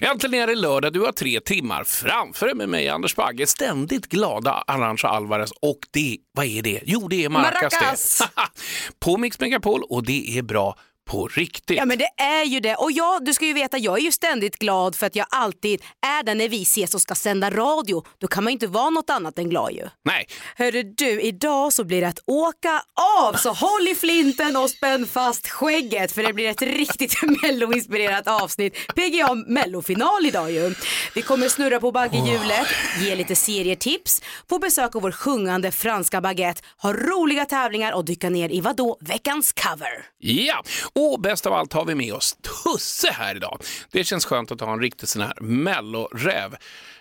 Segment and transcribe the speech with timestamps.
[0.00, 4.06] Äntligen är det lördag, du har tre timmar framför dig med mig Anders Bagge, ständigt
[4.06, 5.52] glada Arantxa Alvarez.
[5.62, 6.80] Och det, vad är det?
[6.84, 8.22] Jo, det är Maracas, Maracas.
[9.00, 10.76] På Mix Megapol och det är bra
[11.12, 11.76] på riktigt.
[11.76, 12.74] Ja men det är ju det.
[12.74, 15.82] Och jag, du ska ju veta, jag är ju ständigt glad för att jag alltid
[16.06, 18.04] är där när vi ses och ska sända radio.
[18.18, 19.88] Då kan man ju inte vara något annat än glad ju.
[20.04, 22.82] Nej, Hörru du, idag så blir det att åka
[23.20, 23.32] av.
[23.32, 28.74] Så håll i flinten och spänn fast skägget för det blir ett riktigt melloinspirerat avsnitt.
[28.94, 30.74] PGA mellofinal idag ju.
[31.14, 32.66] Vi kommer snurra på baggehjulet,
[33.00, 38.30] ge lite serietips, få besök av vår sjungande franska baguette, ha roliga tävlingar och dyka
[38.30, 38.98] ner i vadå?
[39.00, 40.06] Veckans cover.
[40.18, 43.62] Ja, och bäst av allt har vi med oss Tusse här idag.
[43.90, 46.56] Det känns skönt att ha en riktig sån här melloräv.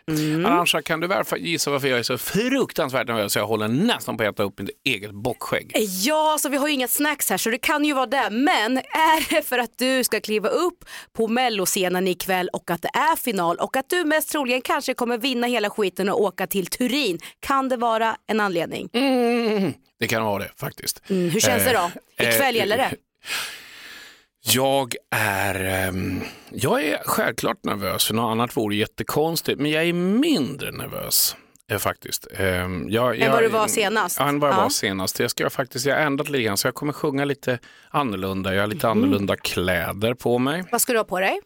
[0.08, 0.46] Mm.
[0.46, 4.24] Arantxa, kan du gissa varför jag är så fruktansvärt nervös så jag håller nästan på
[4.24, 5.72] att äta upp mitt eget bockskägg?
[5.76, 8.30] Ja, alltså vi har ju inga snacks här så det kan ju vara det.
[8.30, 12.92] Men är det för att du ska kliva upp på melloscenen ikväll och att det
[12.94, 16.68] är final och att du mest troligen kanske kommer vinna hela skiten och åka till
[16.68, 17.20] Turin?
[17.40, 18.90] Kan det vara en anledning?
[18.94, 21.02] Mm, det kan vara det faktiskt.
[21.10, 21.92] Mm, hur känns det då?
[22.18, 22.92] Eh, Ikväll eh, gäller det.
[24.54, 26.22] Jag är, ehm,
[26.52, 31.36] jag är självklart nervös, för något annat vore jättekonstigt, men jag är mindre nervös.
[31.72, 32.28] eh, Faktiskt.
[32.38, 34.18] Ehm, Jag, Än vad du var senast?
[34.20, 34.62] Ja, än vad jag Ja.
[34.62, 35.20] var senast.
[35.20, 38.54] Jag, ska faktiskt, jag har ändrat lite grann, så jag kommer sjunga lite annorlunda.
[38.54, 38.98] Jag har lite Mm.
[38.98, 40.64] annorlunda kläder på mig.
[40.72, 41.40] Vad ska du ha på dig?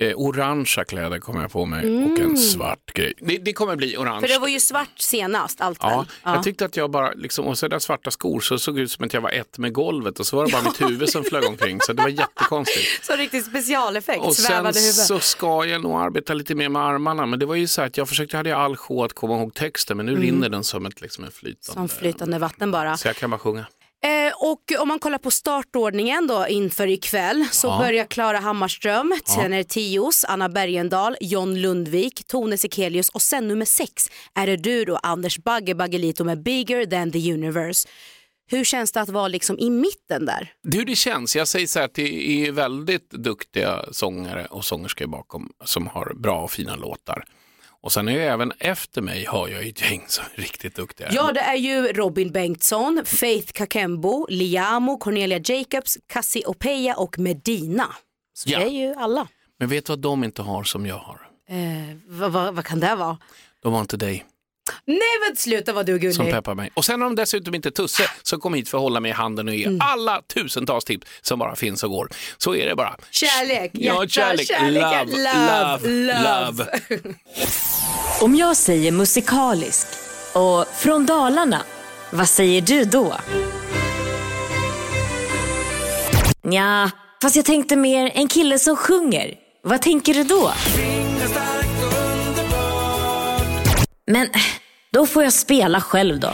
[0.00, 3.12] Eh, orangea kläder kommer jag på mig och en svart grej.
[3.20, 4.10] Det, det kommer bli orange.
[4.10, 4.20] Mm.
[4.20, 6.34] För det var ju svart senast, allt Ja, väl?
[6.34, 8.90] jag tyckte att jag bara, liksom, och så där svarta skor så såg det ut
[8.90, 11.24] som att jag var ett med golvet och så var det bara mitt huvud som
[11.24, 12.86] flög omkring så det var jättekonstigt.
[13.04, 14.94] Så riktigt specialeffekt, Och sen svävade huvud.
[14.94, 17.96] så ska jag nog arbeta lite mer med armarna men det var ju så att
[17.96, 20.86] jag försökte, jag hade all sjå att komma ihåg texten men nu rinner den som,
[20.86, 21.78] ett, liksom en flytande.
[21.80, 21.88] Mm.
[21.88, 22.96] Som flytande vatten bara.
[22.96, 23.66] Så jag kan bara sjunga.
[24.04, 27.78] Eh, och om man kollar på startordningen då inför ikväll så Ja.
[27.78, 33.64] börjar Klara Hammarström, är det Tios, Anna Bergendahl, John Lundvik, Tone Sekelius och sen nummer
[33.64, 37.88] sex är det du då Anders Bagge Baggelito med Bigger than the universe.
[38.50, 40.52] Hur känns det att vara liksom i mitten där?
[40.62, 45.06] Du, det känns, jag säger så här att det är väldigt duktiga sångare och sångerskor
[45.06, 47.24] bakom som har bra och fina låtar.
[47.82, 51.08] Och sen är ju även efter mig har jag ett gäng som är riktigt duktiga.
[51.12, 57.86] Ja det är ju Robin Bengtsson, Faith Kakembo, Liamo, Cornelia Jacobs, Cassie Opeya och Medina.
[58.34, 58.58] Så Ja.
[58.58, 59.28] det är ju alla.
[59.58, 61.28] Men vet du vad de inte har som jag har?
[61.48, 63.18] Eh, vad, vad, vad kan det vara?
[63.62, 64.24] De har inte dig
[64.84, 64.98] Nej
[65.28, 66.32] men sluta vad du är som gullig.
[66.34, 66.70] peppar mig.
[66.74, 69.14] Och sen har de dessutom inte Tusse som kom hit för att hålla mig i
[69.14, 69.78] handen och ge Mm.
[69.82, 72.10] alla tusentals tips som bara finns och går.
[72.38, 72.96] Så är det bara.
[73.10, 76.66] Kärlek, Ja, hjärta, kärlek, kärlek, love, love, love, love.
[76.90, 77.14] love.
[78.20, 79.86] Om jag säger musikalisk
[80.32, 81.62] och från Dalarna,
[82.10, 83.14] vad säger du då?
[86.42, 86.90] Ja,
[87.22, 89.34] fast jag tänkte mer en kille som sjunger.
[89.62, 90.52] Vad tänker du då?
[94.08, 94.40] Men eh,
[94.92, 96.32] då får jag spela själv då.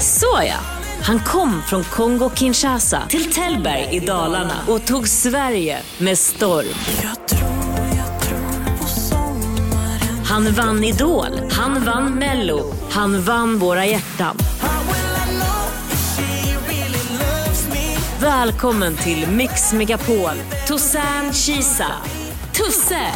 [0.00, 0.56] Såja!
[1.02, 6.74] Han kom från Kongo-Kinshasa till Tällberg i Dalarna och tog Sverige med storm.
[10.24, 14.36] Han vann Idol, han vann Mello, han vann våra hjärtan.
[18.20, 20.34] Välkommen till Mix Megapol,
[20.68, 21.92] Tosan Kisa.
[22.64, 23.12] Tusse!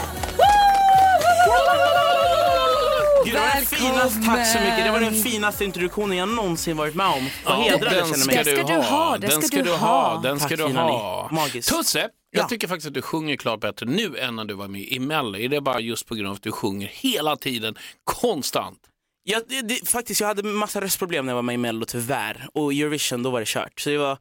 [3.25, 4.85] Gud, det var den finaste, tack så mycket.
[4.85, 7.29] Det var den finaste introduktionen jag någonsin varit med om.
[7.45, 8.45] Vad hedrad jag den känner ska mig.
[8.45, 9.19] Det ska du ha.
[9.19, 10.21] Den ska ska du ha.
[10.23, 11.29] Den ska Tack, du ha.
[11.33, 11.69] Magiskt.
[11.69, 11.99] Tusse,
[12.31, 12.49] jag Ja.
[12.49, 15.39] tycker faktiskt att du sjunger klart bättre nu än när du var med i Mello.
[15.39, 18.79] Är det bara just på grund av att du sjunger hela tiden, konstant?
[19.25, 22.47] Ja, det, det, faktiskt, jag hade massa röstproblem när jag var med i Mello tyvärr.
[22.55, 23.81] Och Eurovision, då var det kört.
[23.81, 24.19] Så det var,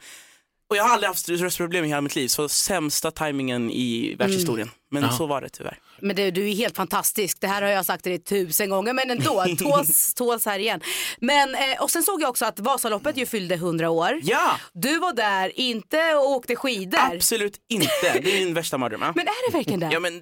[0.74, 2.28] och jag har aldrig haft röstproblem i hela mitt liv.
[2.28, 4.72] Så sämsta tajmingen i världshistorien.
[4.92, 5.12] Men Ja.
[5.12, 5.80] så var det tyvärr.
[6.02, 7.38] Men du, du är helt fantastisk.
[7.42, 10.82] Det här har jag sagt till dig tusen gånger men ändå, tåls, tåls här igen.
[11.20, 14.20] Men, eh, och sen såg jag också att Vasaloppet ju fyllde 100 år.
[14.24, 17.00] Ja, Du var där, inte och åkte skidor.
[17.00, 17.90] absolut inte.
[18.04, 19.00] Det är min värsta mardröm.
[19.00, 19.90] Men är det verkligen det?
[19.92, 20.22] Ja, men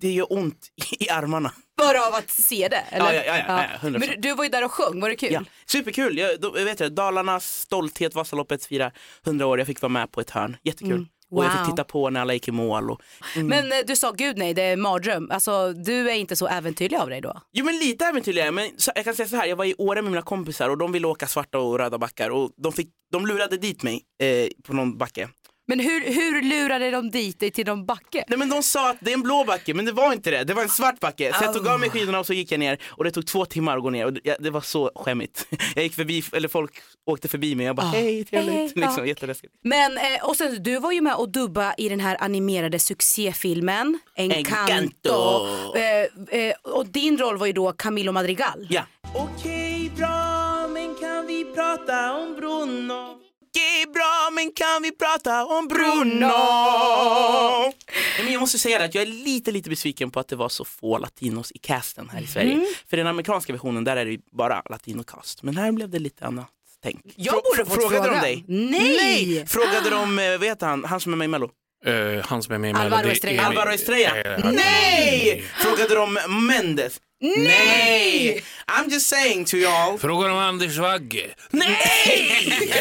[0.00, 0.68] det gör ont
[0.98, 1.52] i armarna.
[1.78, 2.76] Bara av att se det?
[2.90, 3.12] Eller?
[3.12, 3.98] Ja, ja, ja, ja, ja, 100%.
[3.98, 5.32] Men du, du var ju där och sjöng, var det kul?
[5.32, 6.18] Ja, superkul.
[6.18, 8.92] Jag, då, jag vet det, Dalarnas stolthet, Vasaloppet firar
[9.26, 9.58] 100 år.
[9.58, 10.56] Jag fick vara med på ett hörn.
[10.62, 11.06] Jättekul.
[11.32, 11.58] Och jag Wow.
[11.64, 12.90] fick titta på när alla gick i mål.
[12.90, 13.00] Och,
[13.36, 15.30] Men eh, du sa gud nej, det är mardröm.
[15.30, 17.40] Alltså du är inte så äventyrlig av dig då?
[17.52, 19.74] Jo men lite äventyrlig är men så, jag kan säga så här, jag var i
[19.78, 22.88] Åre med mina kompisar och de ville åka svarta och röda backar och de, fick,
[23.12, 25.28] de lurade dit mig eh, på någon backe.
[25.70, 28.24] Men hur, hur lurade de dit dig till någon backe?
[28.28, 30.44] Nej men de sa att det är en blå backe men det var inte det,
[30.44, 31.32] det var en svart backe.
[31.38, 31.92] Så jag tog av mig Oh.
[31.92, 34.12] skidorna och så gick jag ner och det tog två timmar att gå ner och
[34.12, 35.46] det, ja, det var så skämmigt.
[35.74, 36.72] Jag gick förbi, eller folk
[37.06, 38.58] åkte förbi mig och jag bara hej trevligt, Ah.
[38.58, 38.86] Hej, ja.
[38.86, 39.54] liksom, jätteläskigt.
[39.64, 43.98] Men eh, och sen, du var ju med och dubba i den här animerade succéfilmen
[44.16, 44.72] Encanto.
[44.72, 45.76] Encanto.
[45.76, 48.66] Eh, eh, och din roll var ju då Camilo Madrigal.
[48.70, 48.82] Ja.
[49.14, 53.29] Okej bra, men kan vi prata om Bruno?
[53.56, 56.26] Okej bra, men kan vi prata om Bruno?
[56.26, 60.36] Nej, men jag måste säga det att jag är lite, lite besviken på att det
[60.36, 62.52] var så få latinos i casten här i Sverige.
[62.52, 62.66] Mm.
[62.90, 65.42] För den amerikanska versionen där är det ju bara latinocast.
[65.42, 66.46] Men här blev det lite annat
[66.82, 67.00] tänk.
[67.16, 68.20] Jag Frå- borde fått Frågade frågan.
[68.22, 68.44] de dig?
[68.70, 69.46] Nej!
[69.46, 71.50] Frågade de, eh, vad heter han, han som är med i Mello?
[71.86, 73.42] Eh, han som är med i Alvaro Melody- Estrella.
[73.42, 74.16] är- Alvaro Estrella?
[74.16, 75.44] är- är- Nej!
[75.56, 77.00] Frågade de Mendes?
[77.20, 78.42] Nej!
[78.66, 79.98] I'm just saying to y'all.
[79.98, 81.34] Frågar om Anders Wagge.
[81.50, 82.72] Nej!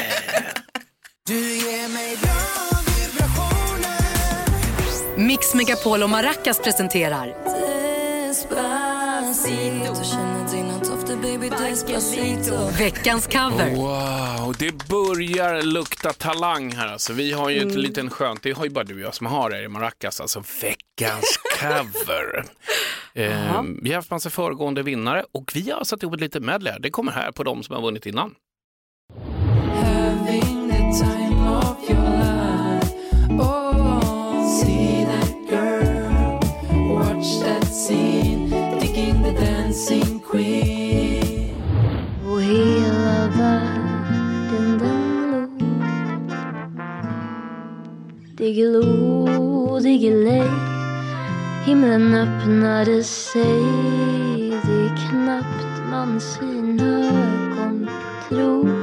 [5.18, 7.36] Mix Megapol och Maracas presenterar
[12.77, 13.75] veckans cover.
[13.75, 17.13] Wow, det börjar lukta talang här alltså.
[17.13, 17.77] Vi har ju ett Mm.
[17.77, 20.44] liten skönt, det har ju bara du och jag som har det i Maracas, alltså
[20.62, 22.44] veckans cover.
[23.13, 26.74] eh, vi har haft massa föregående vinnare och vi har satt ihop ett litet medley.
[26.80, 28.35] Det kommer här på de som har vunnit innan.
[31.62, 31.92] Och
[48.50, 50.50] Diggiloo, lej
[51.66, 53.62] Himlen öppnade sig.
[54.66, 57.90] Det är knappt man sina ögon
[58.30, 58.79] tror.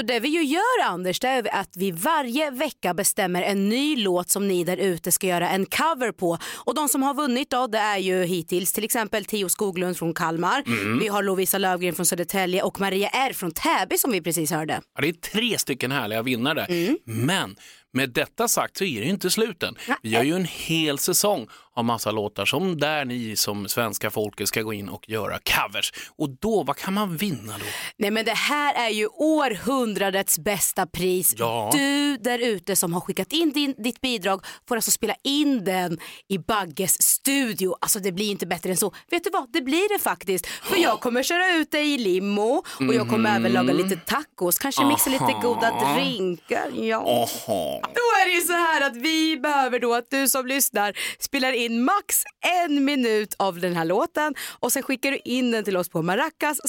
[0.00, 3.96] Så det vi ju gör Anders, det är att vi varje vecka bestämmer en ny
[3.96, 6.38] låt som ni där ute ska göra en cover på.
[6.56, 10.14] Och de som har vunnit då, det är ju hittills till exempel Theo Skoglund från
[10.14, 10.62] Kalmar,
[11.00, 14.80] vi har Lovisa Lövgren från Södertälje och Maria R från Täby som vi precis hörde.
[14.94, 16.64] Ja, det är tre stycken härliga vinnare.
[16.64, 16.98] Mm.
[17.04, 17.56] Men
[17.92, 19.74] med detta sagt så är det ju inte sluten.
[20.02, 24.48] Vi har ju en hel säsong av massa låtar som där ni som svenska folket
[24.48, 25.92] ska gå in och göra covers.
[26.16, 27.64] Och då, vad kan man vinna då?
[27.96, 31.34] Nej men det här är ju århundradets bästa pris.
[31.38, 31.70] Ja.
[31.72, 35.98] Du där ute som har skickat in din, ditt bidrag får alltså spela in den
[36.28, 37.76] i Bagges studio.
[37.80, 38.94] Alltså det blir inte bättre än så.
[39.10, 40.46] Vet du vad, det blir det faktiskt.
[40.46, 44.58] För jag kommer köra ut dig i limo och jag kommer även laga lite tacos,
[44.58, 45.40] kanske mixa lite Aha.
[45.42, 46.70] goda drinkar.
[46.74, 46.98] Ja.
[46.98, 47.80] Oho.
[47.82, 51.52] Då är det ju så här att vi behöver då att du som lyssnar spelar
[51.64, 52.24] in max
[52.66, 56.02] en minut av den här låten och sen skickar du in den till oss på
[56.02, 56.60] maracas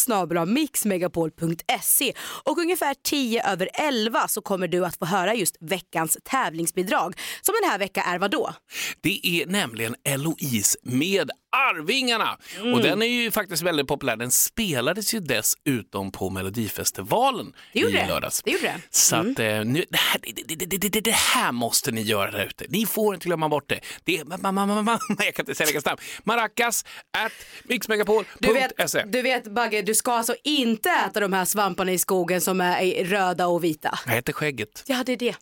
[0.48, 7.20] mixmegapol.se och ungefär 10 över 11 så kommer du att få höra just veckans tävlingsbidrag
[7.42, 8.54] som den här veckan är vad då?
[9.02, 12.38] Det är nämligen Eloise med Arvingarna.
[12.60, 12.74] Mm.
[12.74, 14.16] Och den är ju faktiskt väldigt populär.
[14.16, 18.08] Den spelades ju dessutom på Melodifestivalen Det i det.
[18.08, 18.42] lördags.
[18.46, 18.82] Det gjorde det.
[18.90, 20.22] Så att, eh, nu, det, här,
[20.90, 22.66] det, det, här måste ni göra där ute.
[22.70, 23.80] Ni får inte glömma bort det.
[24.04, 26.04] det ma, ma, ma, jag kan inte säga det snabbt.
[26.24, 26.86] Maracas
[27.18, 27.32] at
[27.64, 28.54] Du mixmegapol.se.
[28.54, 32.62] vet, du vet Bagge, du ska alltså inte äta de här svamparna i skogen som
[32.62, 34.00] är röda och vita.
[34.06, 34.84] Jag heter Skägget.
[34.88, 35.36] Ja, det är det.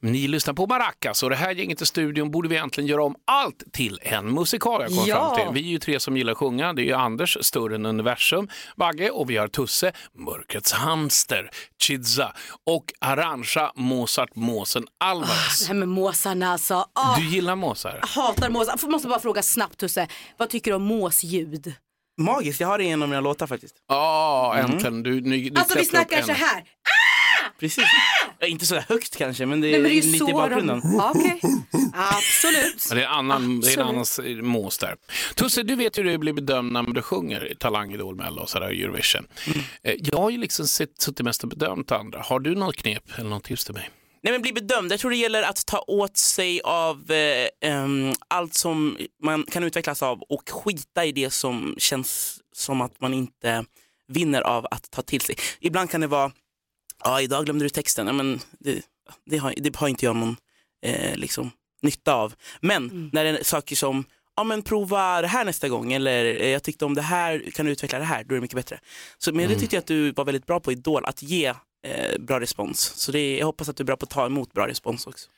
[0.00, 3.14] Ni lyssnar på Maracas och det här gänget i studion borde vi egentligen göra om
[3.26, 4.80] allt till en musikal.
[4.82, 5.34] Jag kom Ja.
[5.36, 5.62] fram till.
[5.62, 6.72] Vi är ju tre som gillar att sjunga.
[6.72, 11.50] Det är ju Anders, Större än universum, Bagge och vi har Tusse, Mörkrets hamster,
[11.82, 12.32] Chidza
[12.66, 15.60] och Arantxa Mozart Måsen Alvarez.
[15.60, 16.74] Det här med måsarna alltså.
[16.98, 18.00] Åh, Du gillar måsar?
[18.02, 18.74] hatar måsar.
[18.82, 21.74] Jag måste bara fråga snabbt Tusse, vad tycker du om måsljud?
[22.20, 23.74] Magiskt, jag har det i en av mina låtar faktiskt.
[23.88, 25.02] Ja, äntligen.
[25.02, 26.26] Du, ni, du Alltså vi snackar en.
[26.26, 26.64] så här.
[27.64, 27.84] Precis.
[28.38, 30.80] Ja, inte så högt kanske men det är, Nej, men det är lite i bakgrunden.
[30.80, 30.94] de...
[30.94, 31.40] Ja, Okej,
[31.92, 32.86] absolut.
[32.90, 34.44] Ja, Det är annan, det är en annan Absolut.
[34.44, 34.96] mås där.
[35.34, 38.50] Tusse, du vet hur det blir bedömd när du sjunger i Talang, Idol, Mello och
[38.50, 39.26] sådär, Eurovision.
[39.82, 42.20] Eh, Jag har ju liksom sett, suttit mest och bedömt andra.
[42.20, 43.90] Har du något knep eller något tips till mig?
[44.22, 47.10] Nej men bli bedömd, jag tror det gäller att ta åt sig av
[47.62, 53.00] eh, allt som man kan utvecklas av och skita i det som känns som att
[53.00, 53.64] man inte
[54.08, 55.36] vinner av att ta till sig.
[55.60, 56.32] Ibland kan det vara,
[57.04, 58.82] ja idag glömde du texten, ja, men det,
[59.26, 60.36] det, har, det har inte jag någon
[60.86, 61.50] eh, liksom,
[61.82, 62.34] nytta av.
[62.60, 64.04] Men när det är saker som,
[64.36, 67.66] ja men prova det här nästa gång eller eh, jag tyckte om det här, kan
[67.66, 68.80] du utveckla det här, då är det mycket bättre.
[69.18, 71.46] Så, men det tyckte jag att du var väldigt bra på Idol, att ge
[71.86, 72.80] eh, bra respons.
[72.80, 75.28] Så det jag hoppas att du är bra på att ta emot bra respons också.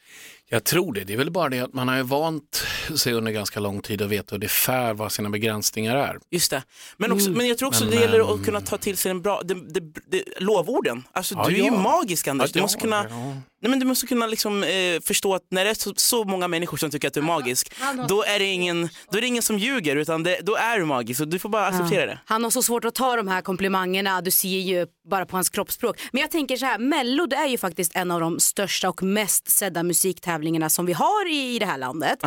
[0.48, 1.04] Jag tror det.
[1.04, 2.62] Det är väl bara det att man har ju vant
[2.96, 6.18] sig under ganska lång tid och vet ungefär vad sina begränsningar är.
[6.30, 6.62] Just det.
[6.96, 7.94] Men, också, men jag tror också Mm.
[7.98, 11.04] Men, det gäller att kunna ta till sig en bra, det, det, det, lovorden.
[11.12, 11.82] Alltså Ja, du är ju ja.
[11.82, 12.52] magisk Anders.
[12.52, 13.34] Du Ja, måste kunna, ja.
[13.62, 16.48] nej, men du måste kunna liksom, eh, förstå att när det är så, så många
[16.48, 17.72] människor som tycker att du är magisk,
[18.08, 20.84] då är det ingen, då är det ingen som ljuger utan det, då är du
[20.84, 22.18] magisk och du får bara acceptera det.
[22.24, 25.48] Han har så svårt att ta de här komplimangerna, du ser ju bara på hans
[25.50, 26.00] kroppsspråk.
[26.12, 29.02] Men jag tänker så här, Mello det är ju faktiskt en av de största och
[29.02, 32.18] mest sedda musiktävlingarna som vi har i, i det här landet.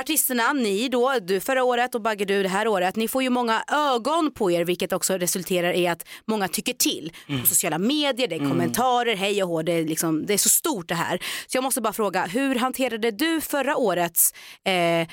[0.00, 3.30] Artisterna, ni då, du förra året och Bagge du det här året, ni får ju
[3.30, 7.12] många ögon på er vilket också resulterar i att många tycker till.
[7.40, 10.48] På sociala medier, det är kommentarer, hej och hå, det är, liksom, det är så
[10.48, 11.18] stort det här.
[11.46, 14.34] Så jag måste bara fråga, hur hanterade du förra årets
[14.64, 15.06] eh, eh,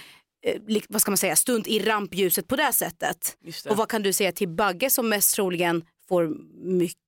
[0.89, 3.37] vad ska man säga, stund i rampljuset på det sättet.
[3.41, 3.69] Det.
[3.69, 6.29] Och vad kan du säga till Bagge som mest troligen får
[6.79, 7.02] mycket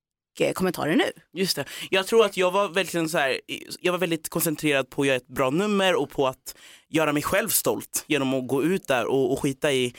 [0.54, 1.12] kommentarer nu?
[1.34, 1.66] Just det.
[1.90, 3.40] Jag tror att jag var väldigt, så här,
[3.80, 6.56] jag var väldigt koncentrerad på att göra ett bra nummer och på att
[6.90, 9.94] göra mig själv stolt genom att gå ut där och, och skita i,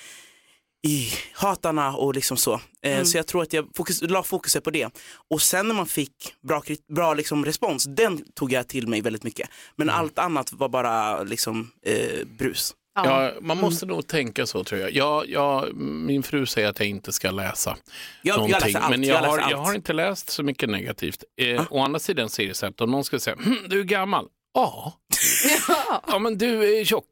[0.87, 2.61] i hatarna och liksom så.
[2.83, 4.89] Eh, Så jag tror att jag fokus, la fokuset på det.
[5.31, 6.63] Och sen när man fick bra,
[6.95, 9.49] bra liksom respons, den tog jag till mig väldigt mycket.
[9.77, 12.75] Men allt annat var bara liksom eh, brus.
[13.05, 14.93] Ja, man måste nog tänka så tror jag.
[14.93, 17.77] jag, jag min fru säger att jag inte ska läsa
[18.23, 18.61] Jag, jag någonting.
[18.73, 18.91] läser allt.
[18.91, 19.51] men jag jag, läser har, allt.
[19.51, 21.25] jag har inte läst så mycket negativt.
[21.41, 23.81] Eh, Å andra sidan så är det så att om någon skulle säga, hm, du
[23.81, 24.27] är gammal.
[24.55, 24.93] Ja.
[26.07, 27.07] ja, men du är tjock.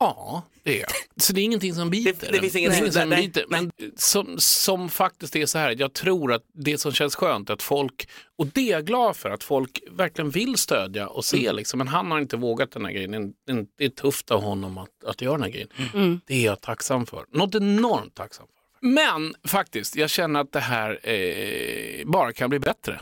[0.00, 0.86] Ja, det är.
[1.16, 2.26] Så det är ingenting som biter.
[2.32, 3.44] Det- det finns ingenting- inget som nej, biter.
[3.48, 7.54] Men som, som faktiskt är så här, jag tror att det som känns skönt är
[7.54, 11.44] att folk, och det är jag glad för, att folk verkligen vill stödja och se
[11.44, 11.56] Mm.
[11.56, 13.10] liksom, men han har inte vågat den här grejen.
[13.46, 15.68] Det är- Det tufft av honom att, att göra den här grejen.
[15.94, 16.20] Mm.
[16.26, 17.24] Det är jag tacksam för.
[17.32, 18.88] Något enormt tacksam för.
[18.88, 23.00] Men faktiskt, jag känner att det här eh, bara kan bli bättre.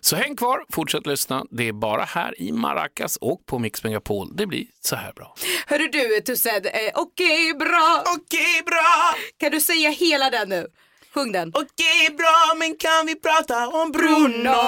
[0.00, 1.44] Så häng kvar, fortsätt lyssna.
[1.50, 4.36] Det är bara här i Maracas och på Mix Megapol.
[4.36, 5.34] Det blir så här bra.
[5.66, 8.02] Hörru du Tusse, eh, okej bra.
[8.16, 9.14] Okej, bra!
[9.40, 10.66] Kan du säga hela den nu?
[11.14, 11.52] Sjung den.
[11.54, 14.58] Okej, bra, men kan vi prata om Bruno?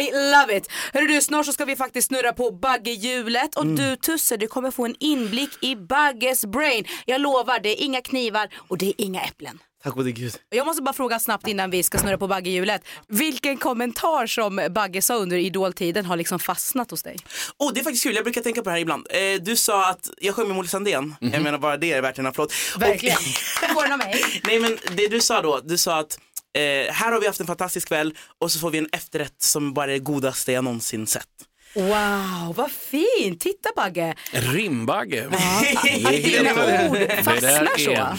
[0.00, 0.68] I love it.
[0.92, 4.70] Hörru du, snart så ska vi faktiskt snurra på baggehjulet och du Tusse, du kommer
[4.70, 6.84] få en inblick i Bagges brain.
[7.06, 9.58] Jag lovar, det är inga knivar och det är inga äpplen.
[9.82, 10.36] Tack gode gud.
[10.48, 12.82] Jag måste bara fråga snabbt innan vi ska snurra på baggehjulet.
[13.08, 17.16] Vilken kommentar som Bagge sa under idoltiden har liksom fastnat hos dig?
[17.58, 19.06] Oh, det är faktiskt kul, jag brukar tänka på det här ibland.
[19.10, 21.14] Eh, du sa att jag sjöng med Molly Sandén.
[21.20, 22.52] Jag menar bara det är värt en applåd.
[22.78, 23.18] Verkligen.
[23.76, 24.40] Och, mig?
[24.44, 26.18] nej men det du sa då, du sa att
[26.56, 29.74] eh, här har vi haft en fantastisk kväll och så får vi en efterrätt som
[29.74, 31.26] bara är det godaste jag någonsin sett.
[31.74, 33.40] Wow, vad fint.
[33.40, 34.14] Titta Bagge.
[34.32, 35.18] Rimbagge.
[35.84, 38.16] Är dina ord Det fastnar så.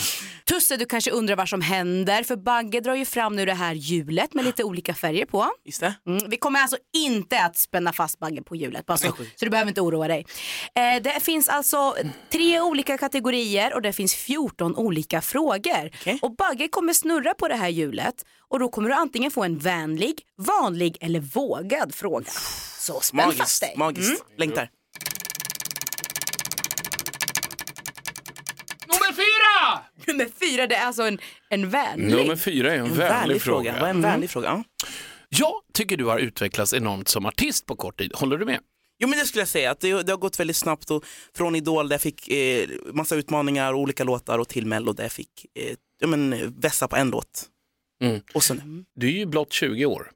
[0.49, 3.73] Tusse, du kanske undrar vad som händer för Bagge drar ju fram nu det här
[3.73, 5.51] hjulet med lite olika färger på.
[5.79, 5.93] Det?
[6.07, 9.49] Mm, vi kommer alltså inte att spänna fast Bagge på hjulet, bara så, så du
[9.49, 10.25] behöver inte oroa dig.
[10.75, 11.95] Eh, det finns alltså
[12.31, 15.91] tre olika kategorier och det finns 14 olika frågor.
[15.93, 16.19] Okej.
[16.21, 18.15] Och Bagge kommer snurra på det här hjulet
[18.47, 22.31] och då kommer du antingen få en vänlig, vanlig eller vågad fråga.
[22.79, 23.73] Så spänn fast dig.
[23.77, 24.25] magiskt.
[24.37, 24.69] Längtar.
[28.87, 29.83] Nummer fyra!
[30.07, 32.15] Nummer fyra, det är alltså en, en vänlig.
[32.15, 33.71] Nummer fyra är en, En vänlig fråga.
[33.73, 34.47] Vad är en vänlig fråga?
[34.47, 34.63] Ja.
[35.29, 38.11] Jag tycker du har utvecklats enormt som artist på kort tid.
[38.15, 38.59] Håller du med?
[38.99, 41.55] Jo men det skulle jag säga, att det, det har gått väldigt snabbt och från
[41.55, 45.11] Idol där jag fick eh, massa utmaningar och olika låtar och till Mello där jag
[45.11, 47.45] fick eh, ja, men, vässa på en låt.
[48.03, 48.21] Mm.
[48.33, 48.85] Och så nu.
[48.95, 50.11] Du är ju blott 20 år.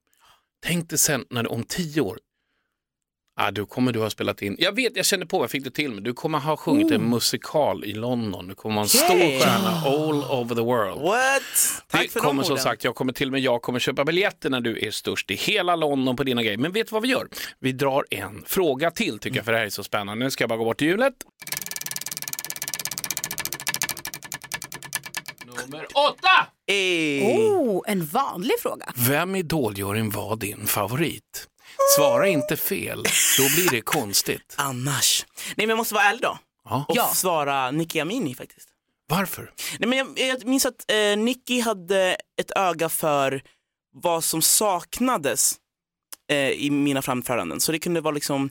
[0.65, 2.19] Tänk dig sen när du om 10 år,
[3.35, 5.71] ah, då kommer du ha spelat in, jag vet, jag känner på, jag fick det
[5.71, 9.39] till mig, du kommer ha sjungit en musikal i London, du kommer vara en Okej.
[9.39, 11.01] stor stjärna all over the world.
[11.01, 11.41] What?
[11.87, 14.49] Tack det för kommer som sagt, jag kommer till och med jag kommer köpa biljetter
[14.49, 16.57] när du är störst i hela London på dina grejer.
[16.57, 17.27] Men vet du vad vi gör?
[17.59, 20.25] Vi drar en fråga till tycker jag, för det här är så spännande.
[20.25, 21.13] Nu ska jag bara gå bort till hjulet.
[25.62, 26.48] Nummer åtta!
[26.67, 27.22] Ey.
[27.24, 28.93] Oh, en vanlig fråga.
[28.95, 31.48] Vem i Idoljuryn var din favorit?
[31.98, 33.03] Svara inte fel,
[33.38, 34.53] då blir det konstigt.
[34.57, 35.25] Annars.
[35.45, 36.38] Nej men jag måste vara ärlig då.
[36.65, 36.86] Ja.
[36.89, 37.07] Och Ja.
[37.13, 38.69] svara Nicky Amini faktiskt.
[39.10, 39.53] Varför?
[39.79, 43.41] Nej, men jag, jag minns att eh, Nicky hade ett öga för
[43.95, 45.53] vad som saknades
[46.29, 47.60] eh, i mina framföranden.
[47.62, 48.50] Så det kunde vara liksom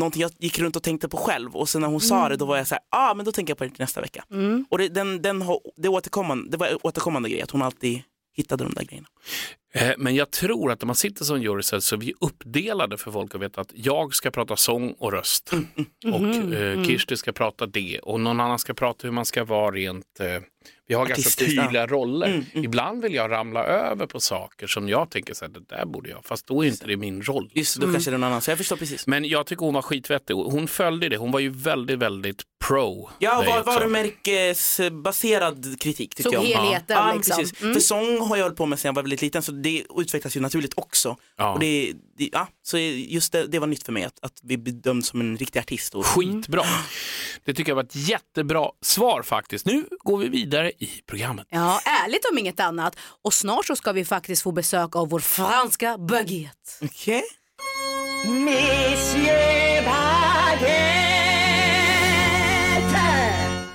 [0.00, 1.56] någonting jag gick runt och tänkte på själv.
[1.56, 3.50] Och sen när hon sa det då var jag så här, ah men då tänker
[3.50, 4.24] jag på det till nästa vecka.
[4.70, 5.44] Och det, den, den,
[5.76, 8.02] det, återkommande, det var en återkommande grej att hon alltid
[8.36, 9.08] hittade de där grejerna.
[9.74, 13.10] Eh, Men jag tror att när man sitter som jury så är vi uppdelade för
[13.12, 15.50] folk att veta att jag ska prata sång och röst.
[16.12, 17.98] Och eh, Kirsti ska prata det.
[17.98, 20.42] Och någon annan ska prata hur man ska vara rent eh,
[20.90, 21.62] Vi har ganska ja.
[21.62, 22.26] tydliga roller.
[22.26, 22.64] Mm, mm.
[22.64, 26.10] Ibland vill jag ramla över på saker som jag tänker så här, det där borde
[26.10, 27.50] jag, fast då är inte det min roll.
[27.54, 28.40] Just då kanske det är någon annan.
[28.40, 29.06] Så jag förstår precis.
[29.06, 31.16] Men jag tycker hon var skitvettig hon följde det.
[31.16, 33.10] Hon var ju väldigt, väldigt pro.
[33.18, 36.52] Ja, var, varumärkesbaserad kritik tycker Såg jag.
[36.58, 37.36] helheten ja, liksom.
[37.36, 37.62] Precis.
[37.62, 37.74] Mm.
[37.74, 40.36] För sång har jag hållit på med sedan jag var väldigt liten så det utvecklas
[40.36, 41.16] ju naturligt också.
[41.36, 41.52] Ja.
[41.52, 44.58] Och det, det, ja, så just det, det var nytt för mig att, att vi
[44.58, 45.94] bedöms som en riktig artist.
[45.94, 46.64] Och, Skitbra.
[47.44, 49.66] Det tycker jag var ett jättebra svar faktiskt.
[49.66, 51.46] Nu går vi vidare i programmet.
[51.50, 52.96] Ja, ärligt om inget annat.
[53.22, 56.70] Och snart så ska vi faktiskt få besök av vår franska baguette.
[56.82, 57.22] Okej.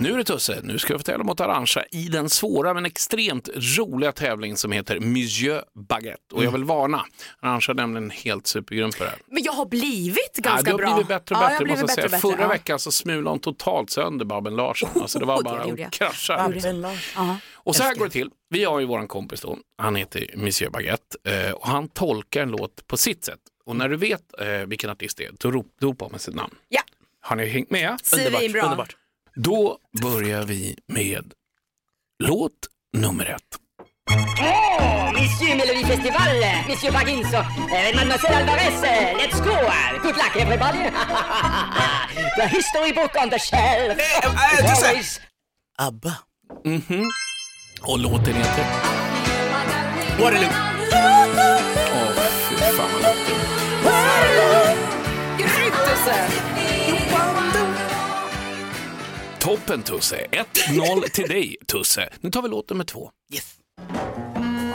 [0.06, 2.86] Nu är det Tusse, nu ska jag få tävla mot Arantxa i den svåra men
[2.86, 6.36] extremt roliga tävling som heter Monsieur Baguette.
[6.36, 7.06] Och jag vill varna,
[7.40, 9.20] Arantxa är nämligen helt supergrym på det här.
[9.28, 10.94] Men jag har blivit Ja, ganska du har bra.
[10.94, 12.04] blivit bättre och Ja, bättre jag har måste blivit jag säga.
[12.06, 12.48] bättre och bättre, Förra ja.
[12.60, 14.90] veckan så smulade hon totalt sönder Babben Larsson.
[15.02, 15.88] Alltså det var bara gjorde jag.
[15.88, 16.54] att krascha.
[17.16, 17.38] Ja.
[17.54, 18.30] Och så här går det till.
[18.50, 22.50] Vi har ju våran kompis då, han heter Monsieur Baguette eh, och han tolkar en
[22.52, 23.40] låt på sitt sätt.
[23.66, 26.56] Och när du vet eh, vilken artist det är, då rop, ropar man sitt namn.
[26.70, 26.82] Ja.
[27.22, 27.98] Har ni hängt med?
[28.04, 28.62] Svinbra.
[28.64, 28.96] Underbart.
[29.36, 31.34] Då börjar vi med
[32.24, 32.52] låt
[32.94, 33.42] nummer ett.
[34.40, 36.36] Oh, Monsieur Melody Festival,
[36.70, 39.52] Monsieur Baginso, uh, Mademoiselle Alvarez, uh, let's go!
[39.52, 40.78] Uh, good luck, everybody!
[42.38, 44.00] the history book on the shelf.
[44.00, 44.88] Eh, eh.
[44.88, 45.22] Always
[45.78, 46.18] ABBA.
[46.66, 47.04] Mhm.
[47.82, 48.66] Och låten heter?
[50.20, 50.50] Waterloo.
[51.94, 53.36] Åh, fy fan vad låten.
[55.38, 56.65] Grymt Tusse!
[59.46, 60.26] Toppen Tusse.
[60.32, 62.10] 1-0 till dig Tusse.
[62.22, 63.12] Nu tar vi låt nummer två.
[63.34, 63.56] Yes.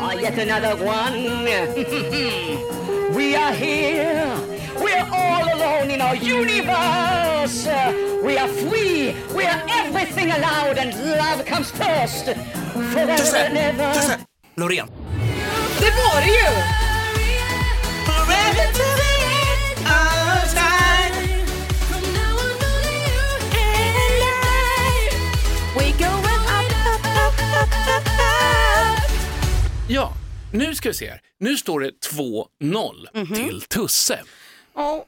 [0.01, 1.45] Oh, yet another one.
[3.17, 4.37] we are here.
[4.85, 7.67] We are all alone in our universe.
[8.25, 9.15] We are free.
[9.37, 12.25] We are everything allowed, and love comes first.
[12.73, 13.95] Forever Tusse, and ever.
[13.95, 14.19] Tusse.
[14.57, 14.87] Loreen.
[15.81, 16.90] Det var det ju!
[29.93, 30.13] Ja,
[30.53, 31.21] nu ska vi se här.
[31.41, 31.91] Nu står det
[32.61, 34.21] 2-0 till Tusse.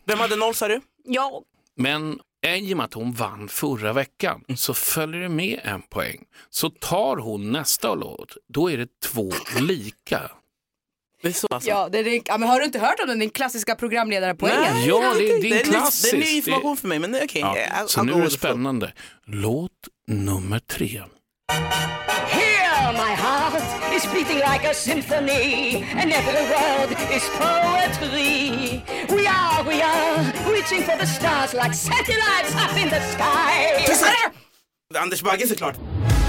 [0.05, 0.81] Vem hade noll sa du?
[1.05, 1.43] Ja,
[1.77, 6.25] Men i och med att hon vann förra veckan så följer det med en poäng.
[6.51, 10.31] Så tar hon nästa låt, då är det två lika.
[11.23, 11.71] Det är så alltså.
[11.71, 14.85] ja, det är, ja, men har du inte hört om den, den klassiska programledarpoängen?
[14.85, 16.11] Ja, det, det är det, är ny, klassiskt.
[16.13, 17.41] det är ny information för mig, men det okej.
[17.41, 18.93] Ja, I'll- så nu är det spännande.
[19.27, 19.71] Låt
[20.07, 21.03] nummer tre.
[22.29, 23.42] Here, my heart
[23.97, 28.83] is beating like a symphony, and every word is poetry.
[29.09, 30.17] We are, we are
[30.51, 34.33] reaching for the stars like satellites up in the sky.
[34.95, 35.77] Anders Bagge såklart.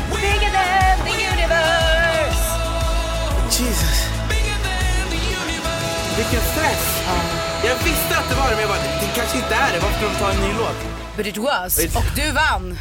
[0.09, 2.43] Bigger than the universe.
[3.49, 4.07] Jesus.
[6.17, 7.03] Vilken stress.
[7.65, 9.79] Jag visste att det var det, men jag bara, det kanske inte är det.
[9.79, 10.77] Varför ska de ta en ny låt?
[11.17, 12.77] But it was, och du vann.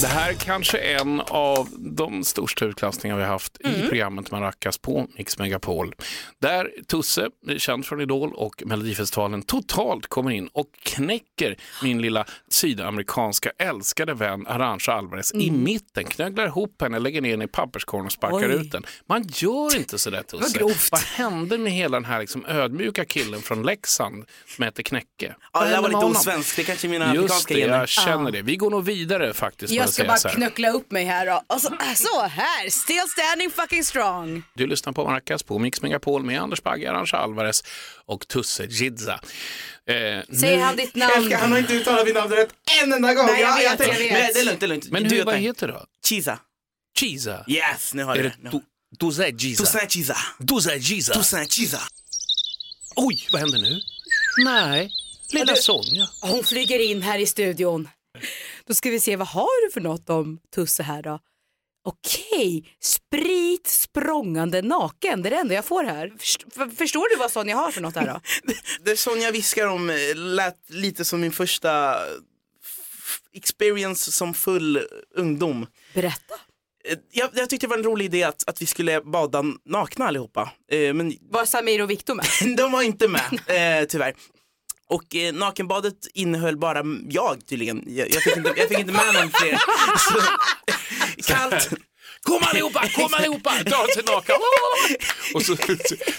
[0.00, 3.80] Det här är kanske en av de största utklassningar vi har haft Mm.
[3.84, 5.94] i programmet Maracas på Mix Megapol.
[6.38, 7.28] Där Tusse,
[7.58, 14.46] känd från Idol och Melodifestivalen, totalt kommer in och knäcker min lilla sydamerikanska älskade vän
[14.46, 15.62] Arantxa Alvarez i Mm.
[15.64, 18.54] mitten, knögglar ihop henne, lägger ner henne i papperskorgen och sparkar Oj.
[18.54, 18.86] ut den.
[19.06, 20.58] Man gör inte sådär Tusse.
[20.58, 20.88] grovt.
[20.92, 24.24] Vad hände med hela den här liksom ödmjuka killen från Leksand
[24.56, 25.06] som heter Knäcke?
[25.18, 26.56] Ja, Vad det där var lite osvenskt.
[26.56, 27.78] Det kanske mina Just afrikanska det, gener.
[27.78, 28.42] jag känner det.
[28.42, 29.72] Vi går nog vidare faktiskt.
[29.86, 31.42] Jag ska bara knuckla upp mig här då.
[31.46, 34.42] Och så, äh, så här, still standing fucking strong.
[34.54, 37.64] Du lyssnar på Maracas på Mix Megapol med Anders Bagge, Arantxa Alvarez
[38.06, 39.12] och Tusse Jidza.
[39.14, 39.94] Eh,
[40.40, 41.52] Säg nu- han ditt Jag älskar, han namn.
[41.52, 42.48] har inte uttalat mitt namn rätt
[42.82, 43.26] en enda gång.
[43.26, 44.12] Nej, jag Ja, vet, jag vet.
[44.12, 44.90] Men det är lugnt, det är lugnt.
[44.90, 45.84] Men Du, hur, vad heter det då?
[46.08, 46.38] Chisa.
[46.98, 47.44] Chiza?
[47.48, 48.60] Yes, nu har jag det du-
[49.00, 49.64] Tusse Chisa.
[50.46, 51.14] Tusse Jidza?
[51.14, 51.80] Toussaint Chisa.
[52.96, 53.80] Oj, vad händer nu?
[54.44, 54.90] Nej,
[55.32, 56.08] lilla du- Sonja.
[56.20, 57.88] Hon flyger in här i studion.
[58.68, 61.18] Då ska vi se, vad har du för något om Tusse här då?
[61.84, 65.22] Okej, sprit språngande naken.
[65.22, 66.12] Det är det enda jag får här.
[66.18, 68.20] Först- för- Förstår du vad Sonja har för något här då?
[68.84, 71.96] Det Sonja viskar om eh, lät lite som min första
[73.34, 74.80] experience som full
[75.14, 75.66] ungdom.
[75.94, 76.34] Berätta.
[76.88, 80.06] Eh, Jag, jag tyckte det var en rolig idé att, att vi skulle bada nakna
[80.08, 80.52] allihopa.
[80.70, 82.26] Eh, men Var Samir och Viktor med?
[82.56, 83.22] de var inte med,
[83.82, 84.14] eh, tyvärr.
[84.88, 87.84] Och eh, nakenbadet innehöll bara jag tydligen.
[87.86, 89.58] Jag, jag, fick inte, jag fick inte med någon fler.
[89.98, 90.20] Så,
[91.32, 91.70] kallt.
[92.26, 93.50] Kom allihopa, kom allihopa!
[93.64, 94.36] Drar sig naken.
[95.34, 95.56] Och så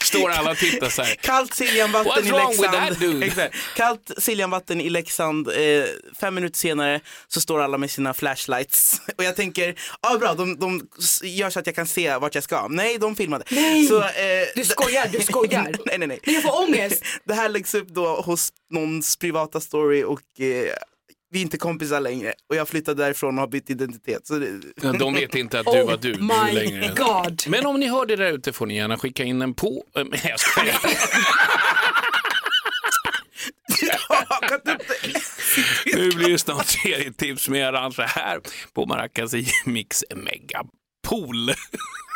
[0.01, 1.15] står alla och tittar så här.
[1.15, 2.87] Kallt Siljanvatten What's i wrong with Leksand.
[2.89, 3.25] that dude?
[3.25, 3.55] Exakt.
[3.75, 5.47] Kallt Siljanvatten i Leksand.
[5.47, 5.83] Eh,
[6.19, 9.01] fem minuter senare så står alla med sina flashlights.
[9.17, 9.67] Och jag tänker,
[10.01, 10.87] ja ah, bra, de, de
[11.23, 12.67] gör så att jag kan se vart jag ska.
[12.67, 13.45] Nej, de filmade.
[13.49, 13.85] Nej.
[13.85, 14.07] Så, eh,
[14.55, 15.75] Du skojar, du skojar.
[15.85, 16.19] nej, nej, nej.
[16.23, 17.03] Jag får ångest.
[17.25, 20.73] Det här läggs upp då hos någons privata story och eh,
[21.31, 22.33] vi är inte kompisar längre.
[22.49, 24.27] Och jag flyttade därifrån och har bytt identitet.
[24.27, 24.47] Så det,
[24.81, 26.93] Ja, De vet inte att du var du, Oh my längre.
[26.97, 27.43] God.
[27.47, 29.83] Men om ni hör det där ute får ni gärna skicka in den på...
[29.97, 30.75] äh, Nej, jag skojar.
[35.95, 38.39] Nu blir det snart serietips med Arantxa här
[38.73, 41.49] på Maracas i Mix Megapol.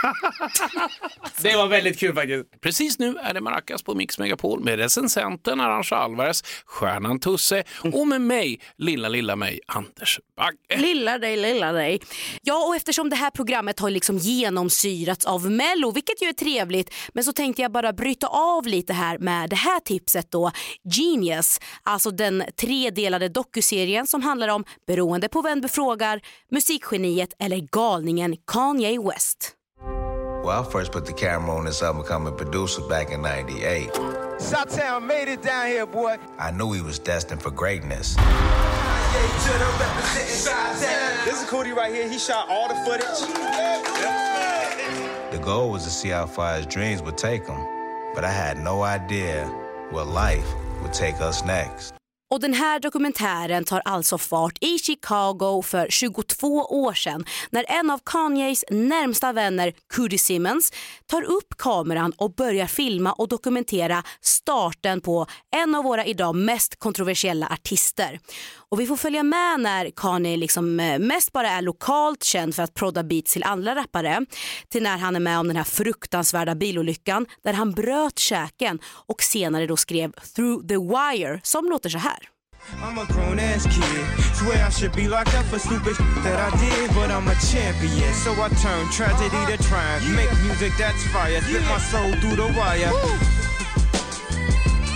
[1.41, 2.61] det var väldigt kul faktiskt.
[2.61, 8.07] Precis nu är det Maracas på Mix Megapol med recensenten Arantxa Alvarez, stjärnan Tusse och
[8.07, 10.81] med mig, lilla, lilla mig, Anders Bagge.
[10.81, 12.01] Lilla dig, lilla dig.
[12.41, 16.93] Ja, och eftersom det här programmet har liksom genomsyrats av Mello, vilket ju är trevligt,
[17.13, 20.51] men så tänkte jag bara bryta av lite här med det här tipset då.
[20.83, 27.57] Genius, alltså den tredelade dokuserien som handlar om, beroende på vem du frågar, musikgeniet eller
[27.57, 29.57] galningen Kanye West.
[30.43, 33.93] Well, I first put the camera on this up and a producer back in 98.
[34.41, 36.17] Shot made it down here, boy.
[36.39, 38.15] I knew he was destined for greatness.
[41.25, 42.09] This is Cootie right here.
[42.09, 43.19] He shot all the footage.
[45.31, 47.63] The goal was to see how far his dreams would take him,
[48.15, 49.45] but I had no idea
[49.91, 50.47] where life
[50.81, 52.00] would take us next.
[52.31, 57.89] Och den här dokumentären tar alltså fart i Chicago för 22 år sedan när en
[57.89, 60.71] av Kanyes närmsta vänner, Cudi Simmons,
[61.07, 66.79] tar upp kameran och börjar filma och dokumentera starten på en av våra idag mest
[66.79, 68.19] kontroversiella artister.
[68.71, 72.63] Och vi får följa med när Kanye liksom eh, mest bara är lokalt känd för
[72.63, 74.25] att prodda beats till andra rappare
[74.69, 79.21] till när han är med om den här fruktansvärda bilolyckan där han bröt käken och
[79.21, 82.19] senare då skrev Through the Wire som låter så här.
[82.83, 84.05] I'm a grown ass kid.
[84.39, 87.35] Swear I should be locked up for stupid shit that I did, but I'm a
[87.51, 88.13] champion.
[88.23, 90.05] So I turn tragedy to triumph.
[90.15, 91.41] Make music that's fire.
[91.41, 92.91] Slip my soul through the wire.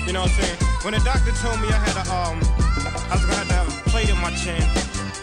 [0.05, 0.57] You know what I'm saying?
[0.83, 2.37] When the doctor told me I had a um,
[3.09, 3.25] I was
[3.95, 4.61] plate in my chin.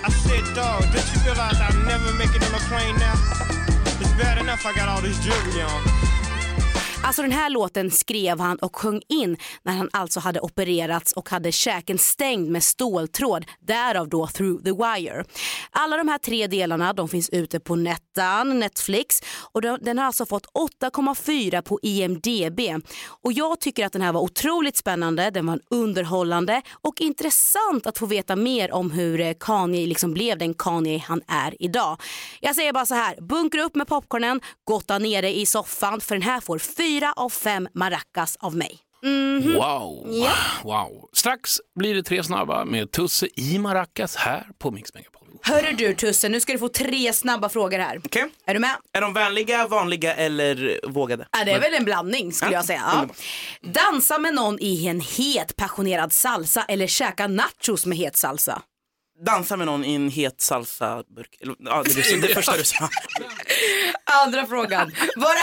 [0.02, 3.12] I said, dog, did you realize I'll never make it on a plane now?
[4.00, 6.11] It's bad enough I got all this jewelry on.
[7.04, 11.30] Alltså den här låten skrev han och sjöng in när han alltså hade opererats och
[11.30, 15.24] hade käken stängd med ståltråd, därav då Through the Wire.
[15.70, 19.20] Alla de här tre delarna de finns ute på Nettan, Netflix
[19.52, 20.46] och den har alltså fått
[20.82, 22.60] 8,4 på IMDB.
[23.22, 27.98] Och jag tycker att den här var otroligt spännande, den var underhållande och intressant att
[27.98, 32.00] få veta mer om hur eh, Kanye liksom blev den Kanye han är idag.
[32.40, 36.14] Jag säger bara så här, bunkra upp med popcornen, gotta ner dig i soffan för
[36.14, 36.58] den här får
[36.92, 38.78] fyra av fem maracas av mig.
[39.56, 40.06] Wow.
[40.06, 40.32] Ja.
[40.64, 41.08] wow.
[41.12, 45.22] Strax blir det tre snabba med Tusse i Maracas här på Mix Megapol.
[45.42, 48.00] Hörru du Tusse, nu ska du få tre snabba frågor här.
[48.04, 48.24] Okej.
[48.46, 48.76] Är du med?
[48.92, 51.26] Är de vänliga, vanliga eller vågade?
[51.32, 52.82] Ja, det är väl en blandning skulle Ja, jag säga.
[52.84, 53.08] Ja.
[53.70, 58.62] Dansa med någon i en het passionerad salsa eller käka nachos med het salsa.
[59.20, 61.36] Dansa med någon i en het salsa-burk.
[61.40, 62.88] Ja, det, är det första du sa.
[64.24, 64.92] Andra frågan.
[65.16, 65.38] Vara,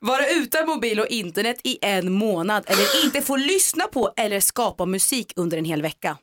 [0.00, 4.86] vara utan mobil och internet i en månad eller inte få lyssna på eller skapa
[4.86, 6.18] musik under en hel vecka.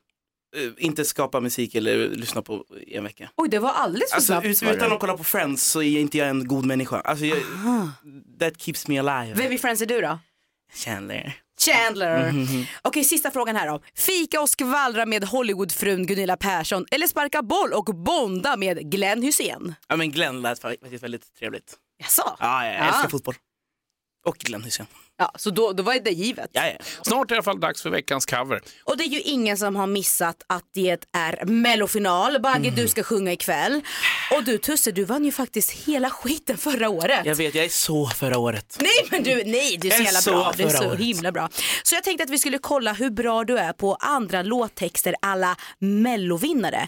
[0.56, 3.30] Eh, Inte skapa musik eller lyssna på i en vecka.
[3.36, 4.46] Oj, det var alldeles för Alltså, snabbt.
[4.46, 7.00] ut, utan att kolla på Friends så är inte jag en god människa.
[7.02, 7.38] Alltså, jag,
[8.40, 9.34] that keeps me alive.
[9.44, 10.20] Vem i Friends är du då?
[10.74, 11.36] Chandler.
[11.60, 12.32] Chandler.
[12.32, 12.66] Mhm.
[12.82, 13.82] Okej, sista frågan här då.
[13.96, 19.76] Fika och skvallra med Hollywoodfrun Gunilla Persson eller sparka boll och bonda med Glenn Hussein?
[19.88, 21.76] Ja men Glenn lät faktiskt väldigt trevligt.
[22.00, 22.36] Jaså?
[22.40, 22.80] Ja, jag Ja.
[22.88, 23.36] älskar fotboll.
[24.26, 24.86] Och Glenn Hysén.
[25.18, 26.50] Ja, så då, då var det givet.
[26.54, 26.86] Ja, ja.
[27.02, 28.62] Snart är det i alla fall dags för veckans cover.
[28.84, 32.42] Och det är ju ingen som har missat att det är mellofinal.
[32.42, 32.76] Bagge, Mm.
[32.76, 33.82] du ska sjunga ikväll.
[34.32, 37.26] Och du Tusse, du vann ju faktiskt hela skiten förra året.
[37.26, 38.78] Jag vet, jag är så förra året.
[38.82, 40.54] Nej men du, nej du är så Jag jävla så bra.
[40.58, 41.00] Du är så året.
[41.00, 41.50] himla bra.
[41.84, 45.56] Så jag tänkte att vi skulle kolla hur bra du är på andra låttexter alla
[45.80, 46.88] mellovinnare.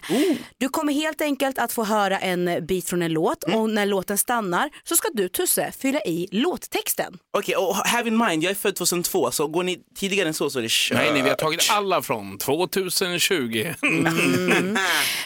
[0.58, 3.60] Du kommer helt enkelt att få höra en bit från en låt Mm.
[3.60, 7.18] och när låten stannar så ska du Tusse fylla i låttexten.
[7.38, 10.50] Okej, och have in mind, jag är född 2002 så går ni tidigare än så
[10.50, 10.98] så är det kört.
[10.98, 13.74] Nej, nej, vi har tagit alla från 2020.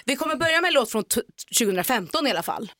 [0.05, 1.21] Vi kommer börja med en låt från t-
[1.59, 2.71] 2015 i alla fall.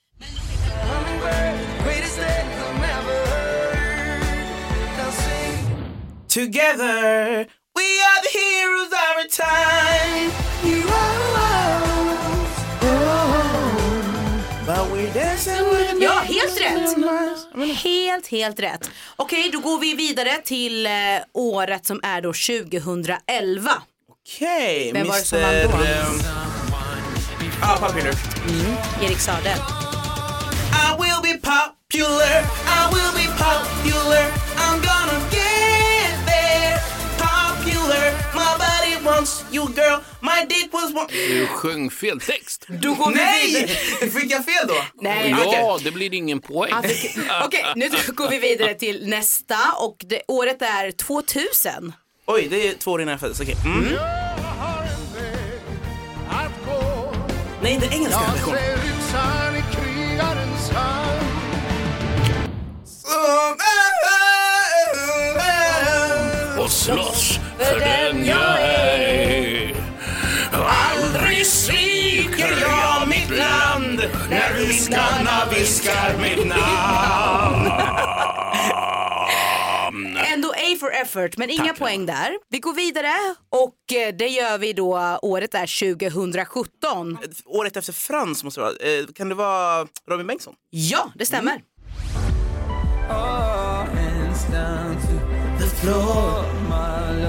[6.29, 10.31] Together we are the heroes of our time.
[14.67, 16.97] But we're Ja, helt rätt.
[17.83, 18.91] Helt, helt rätt.
[19.17, 20.93] Okej, då går vi vidare till eh,
[21.35, 23.73] året som är då 2011.
[24.11, 25.67] Okej, Vem var det som Mr.
[25.67, 25.85] vann då?
[25.87, 26.21] ehm,
[27.63, 28.15] Ja, Popular.
[29.03, 29.51] Erik Saade.
[29.51, 32.43] I will be popular,
[32.79, 34.25] I will be popular,
[34.57, 35.00] I'm gonna
[39.21, 41.07] wants you girl, my dick was one...
[41.09, 42.67] Du sjöng fel text.
[42.69, 43.47] Då går vi Nej!
[43.55, 44.11] vidare.
[44.21, 44.75] Fick jag fel då?
[45.01, 45.31] Nej.
[45.53, 46.73] Ja, det blir ingen poäng.
[46.83, 51.93] Fick- Okej, nu går vi vidare till nästa och det, året är 2000.
[52.27, 53.57] Oj, det är två år innan jag föddes, okej.
[53.65, 53.85] Mm.
[57.63, 58.61] Nej, det är engelska versionen.
[66.59, 68.70] Och slåss för den jag är.
[74.31, 77.71] När viskarna viskar mitt namn.
[80.33, 82.31] Ändå A for effort, men inga poäng där.
[82.49, 83.13] Vi går vidare
[83.51, 87.19] och eh, det gör vi då, året är 2017.
[87.45, 88.99] Året efter Frans måste det vara.
[89.01, 90.55] Eh, Kan det vara Robin Bengtsson?
[90.71, 91.61] Ja, det stämmer.
[95.83, 97.20] When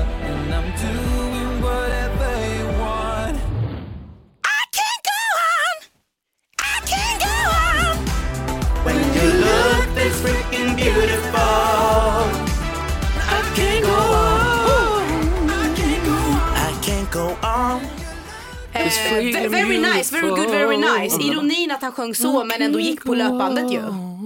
[21.98, 23.82] han sjöng så men ändå gick på löpbandet ju.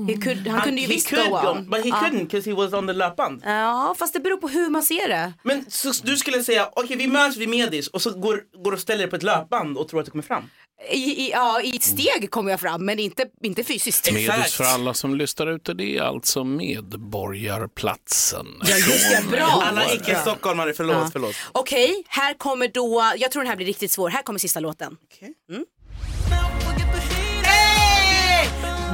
[0.07, 1.69] He could, han kunde ju visst could go on.
[1.69, 1.95] But he Ja.
[1.95, 3.41] couldn't because he was on the löpband.
[3.45, 5.33] Ja, fast det beror på hur man ser det.
[5.43, 8.79] Men så du skulle säga, okej vi möts vid Medis och så går, går och
[8.79, 10.43] ställer dig på ett löpband och tror att du kommer fram?
[10.91, 14.11] I, i, ja, i ett steg kommer jag fram men inte, inte fysiskt.
[14.13, 18.47] Medis för alla som lyssnar ute, det är alltså Medborgarplatsen.
[18.65, 19.23] Ja, just det.
[19.31, 19.63] Bra.
[19.65, 21.09] Alla icke-stockholmare, förlåt, Ja.
[21.11, 21.35] förlåt.
[21.51, 24.09] Okej, här kommer då, jag tror den här blir riktigt svår.
[24.09, 24.97] Här kommer sista låten.
[25.19, 25.33] Hey!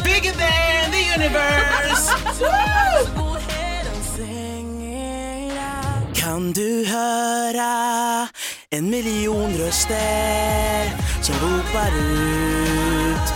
[0.03, 2.11] Bigger than the universe!
[6.15, 8.27] Kan du höra
[8.69, 13.33] en miljon röster som ropar ut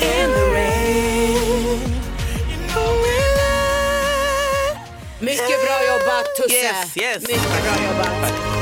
[0.00, 1.94] in the rain?
[5.20, 6.54] Mycket bra jobbat Tusse.
[6.54, 7.22] Yes, yes.
[7.28, 8.53] Mycket bra jobbat.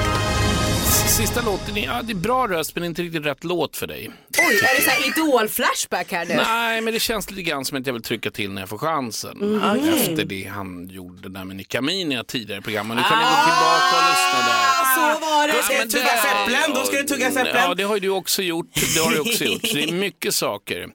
[1.16, 4.10] Sista låten, är- ja, det är bra röst men inte riktigt rätt låt för dig.
[4.38, 6.34] Oj, är det så här idol-flashback här nu?
[6.36, 8.78] Nej, men det känns lite grann som att jag vill trycka till när jag får
[8.78, 9.36] chansen.
[9.38, 9.88] Mhm.
[9.88, 12.96] Efter det han gjorde där med Nika Minia tidigare i programmet.
[12.96, 14.94] Nu kan ni gå tillbaka och lyssna där.
[14.94, 15.52] Så var det.
[15.56, 17.56] Då ska Ja, du tugga säpplen, då ska du tugga säpplen.
[17.68, 18.66] Ja, det har ju du också gjort.
[18.94, 19.66] Det har du också gjort.
[19.66, 20.88] Så det är mycket saker.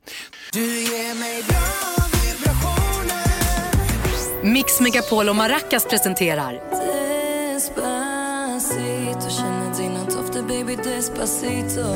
[4.44, 6.54] Mix Megapol och Maracas presenterar
[7.54, 8.17] Despacito,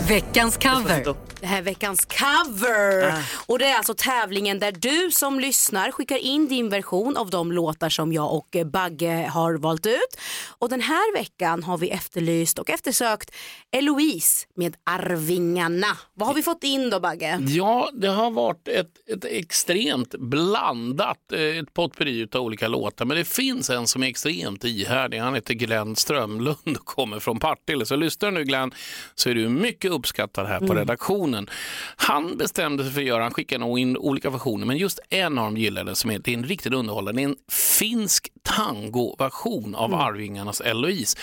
[0.07, 1.15] veckans cover.
[1.39, 3.09] Det här är veckans cover.
[3.09, 3.21] Ah.
[3.47, 7.51] Och det är alltså tävlingen där du som lyssnar skickar in din version av de
[7.51, 10.19] låtar som jag och eh, Bagge har valt ut.
[10.47, 13.35] Och den här veckan har vi efterlyst och eftersökt
[13.71, 15.97] Eloise med Arvingarna.
[16.13, 17.39] Vad har vi fått in då Bagge?
[17.47, 23.05] Ja, det har varit ett, ett extremt blandat, eh, ett potpurri av olika låtar.
[23.05, 25.17] Men det finns en som är extremt ihärdig.
[25.17, 27.85] Han heter Glenn Strömlund och kommer från Partille.
[27.85, 28.71] Så lyssnar du nu Glenn
[29.15, 31.49] så är du mycket uppskattad här på redaktionen.
[31.95, 35.37] Han bestämde sig för att göra, han skickade nog in olika versioner, men just en
[35.37, 37.35] av dem gillade som är, det är en riktigt underhållande, det är en
[37.79, 41.17] finsk tangoversion av Arvingarnas Eloise.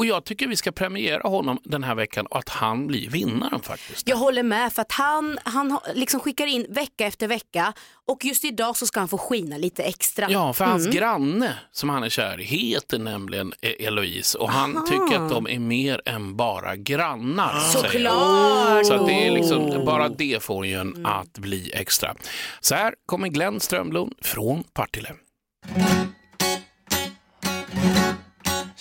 [0.00, 3.60] Och jag tycker vi ska premiera honom den här veckan och att han blir vinnaren
[3.62, 4.08] faktiskt.
[4.08, 7.72] Jag håller med för att han, han liksom skickar in vecka efter vecka
[8.06, 10.26] och just idag så ska han få skina lite extra.
[10.30, 10.96] Ja, för hans Mm.
[10.96, 14.86] granne som han är kär i heter nämligen E- Eloise och han Aha.
[14.86, 17.52] tycker att de är mer än bara grannar.
[17.52, 17.70] han.
[17.72, 18.86] Såklart!
[18.86, 22.14] Så att det är liksom, bara det får ju en att bli extra.
[22.60, 25.12] Så här kommer Glenn Strömlund från Partille.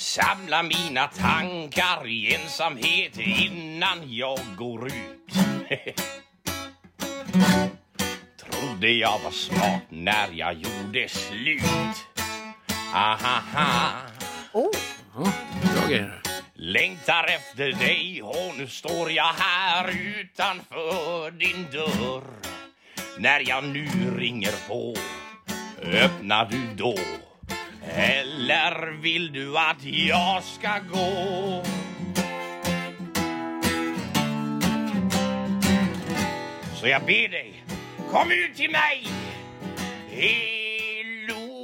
[0.09, 5.33] Samla mina tankar i ensamhet innan jag går ut.
[8.37, 12.23] Trodde jag var smart när jag gjorde slut.
[12.93, 13.91] Ahaha.
[14.53, 14.71] Oh.
[15.73, 16.21] Bra grejer.
[16.53, 22.23] Längtar efter dig och nu står jag här utanför din dörr.
[23.17, 24.95] När jag nu ringer på,
[25.83, 26.95] öppnar du då?
[27.95, 31.63] Eller vill du att jag ska gå?
[36.79, 37.63] Så jag ber dig,
[38.11, 39.07] Kom ut till mig.
[41.11, 41.59] Eloise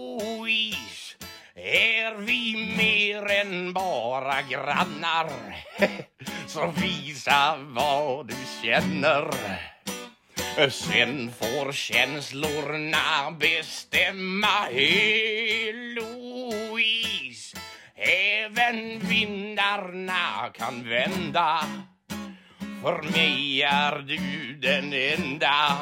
[1.55, 5.29] Är vi mer än bara grannar?
[6.47, 9.29] Så visa vad du känner.
[10.55, 15.97] Sen får känslorna bestämma Eloise
[17.95, 21.59] Även vindarna kan vända
[22.81, 25.77] För mig är du den enda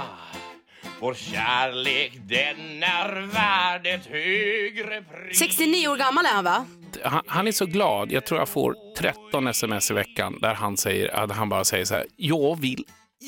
[1.00, 6.66] Vår kärlek den är värd ett högre pris 69 år gammal är han va?
[7.04, 8.12] Han, han är så glad.
[8.12, 11.86] Jag tror jag får 13 sms i veckan där han, säger, att han bara säger
[11.86, 12.06] så här.
[12.16, 12.86] Jag vill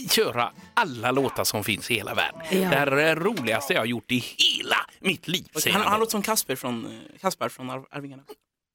[0.10, 2.42] köra alla låtar som finns i hela världen.
[2.52, 2.58] Ja.
[2.60, 5.48] Det här är det roligaste jag har gjort i hela mitt liv.
[5.56, 6.00] säger Han, han.
[6.00, 8.24] låter som Kasper från, eh, Kasper från Ar- Arvingarna.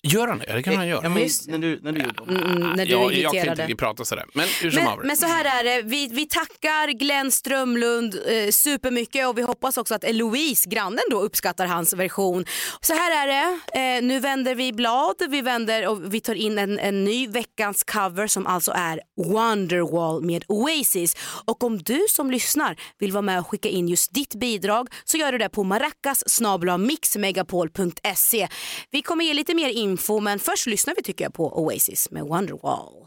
[0.03, 0.45] Gör han det?
[0.49, 1.01] Ja, det kan han göra.
[1.03, 2.29] Ja, men, när du, när du gjorde dem.
[2.29, 4.25] Mm, när du ja, jag kan inte prata sådär.
[4.35, 9.39] Men Men, men så här är det, vi, vi tackar Glenn Strömlund eh, supermycket och
[9.39, 12.45] vi hoppas också att Eloise, grannen då, uppskattar hans version.
[12.81, 16.59] Så här är det, eh, nu vänder vi blad, vi vänder och vi tar in
[16.59, 21.17] en, en ny veckans cover som alltså är Wonderwall med Oasis.
[21.45, 25.17] Och om du som lyssnar vill vara med och skicka in just ditt bidrag så
[25.17, 26.41] gör du det på maracas
[26.79, 28.49] mixmegapol.se.
[28.91, 32.23] Vi kommer ge lite mer info men först lyssnar vi tycker jag på Oasis med
[32.23, 33.07] Wonderwall.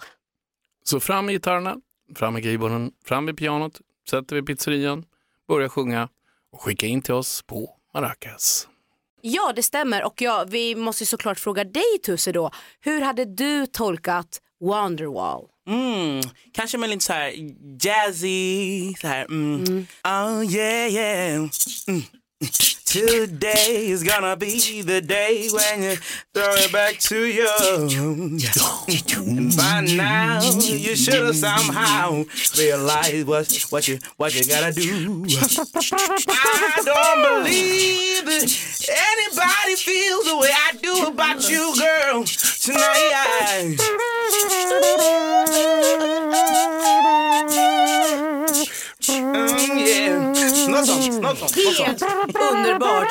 [0.83, 1.77] Så fram med gitarrerna,
[2.15, 5.05] fram med keyboarden, fram med pianot, sätter vi pizzerian,
[5.47, 6.09] börjar sjunga
[6.51, 8.67] och skicka in till oss på Maracas.
[9.21, 10.03] Ja, det stämmer.
[10.03, 12.51] Och ja, vi måste såklart fråga dig Tusse då.
[12.79, 15.47] Hur hade du tolkat Wonderwall?
[15.67, 16.21] Mm,
[16.53, 17.33] kanske med lite så här
[17.81, 19.25] jazzy, så här.
[19.25, 19.87] Mm.
[20.03, 21.35] Oh yeah yeah.
[21.87, 22.01] Mm.
[22.43, 25.95] Today is gonna be the day when you
[26.33, 27.47] throw it back to you.
[29.17, 32.23] And by now you should have somehow
[32.57, 35.25] realized what what you what you gotta do.
[35.27, 38.49] I don't believe that
[38.89, 42.23] anybody feels the way I do about you, girl.
[42.63, 43.77] Tonight.
[49.05, 50.12] Mm, yeah.
[50.87, 52.01] Något sånt, något sånt.
[52.01, 53.07] något Helt underbart.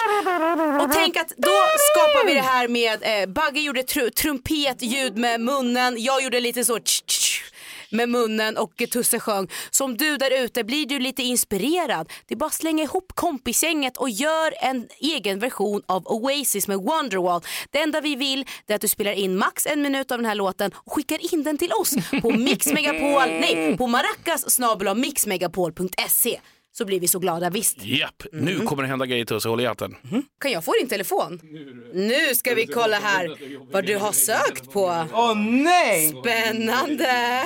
[0.83, 1.59] Och tänk att då
[1.91, 6.65] skapar vi det här med, eh, Bagge gjorde tr trumpetljud med munnen, jag gjorde lite
[6.65, 7.43] så tsch, tsch,
[7.91, 9.49] med munnen och Tusse sjöng.
[9.71, 13.13] Så om du där ute blir du lite inspirerad, det är bara att slänga ihop
[13.15, 17.43] kompisgänget och gör en egen version av Oasis med Wonderwall.
[17.71, 20.35] Det enda vi vill är att du spelar in max en minut av den här
[20.35, 24.61] låten och skickar in den till oss på mixmegapol, nej, på maracas
[24.97, 26.41] mixmegapol.se
[26.73, 27.85] så blir vi så glada visst.
[27.85, 29.45] Japp, nu kommer det hända grejer till oss.
[29.45, 29.97] Håll i hatten.
[30.41, 31.41] Kan jag få din telefon?
[31.95, 33.37] Nu ska vi kolla här
[33.73, 35.07] vad du har sökt på.
[35.13, 36.09] Åh nej!
[36.09, 37.45] Spännande!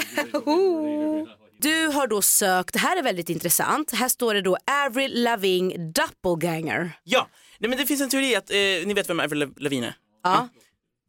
[1.59, 5.93] Du har då sökt, det här är väldigt intressant, här står det då Avril Lavigne
[5.93, 6.93] Doppelganger.
[7.05, 9.95] Ja, nej, men det finns en teori att, eh, ni vet vem Avril Lavigne är?
[10.23, 10.49] Ja.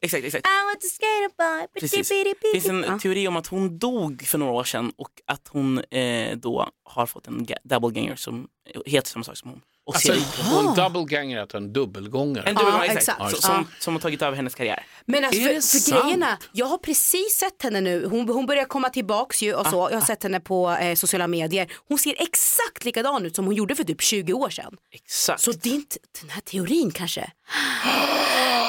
[0.01, 0.47] Exakt, exakt.
[0.47, 2.10] I want to skate a boy, Precis.
[2.10, 2.99] Det finns en Ja.
[2.99, 7.05] teori om att hon dog för några år sedan och att hon eh, då har
[7.05, 8.47] fått en ga- double ganger som
[8.86, 9.62] heter samma sak som hon.
[9.86, 12.43] Och Alltså, ser- och en double ganger är alltså en dubbelgångare.
[12.49, 13.21] en dubbelgång, Ja, exakt.
[13.21, 13.43] exakt.
[13.43, 13.65] Som, Ja.
[13.79, 14.86] som har tagit över hennes karriär.
[15.05, 18.89] Men alltså, för, för är, jag har precis sett henne nu, hon, hon börjar komma
[18.89, 21.71] tillbaks ju och så, jag har sett henne på eh, sociala medier.
[21.88, 24.77] Hon ser exakt likadan ut som hon gjorde för typ 20 år sedan.
[24.91, 25.41] Exakt.
[25.41, 27.31] Så det är inte den här teorin kanske.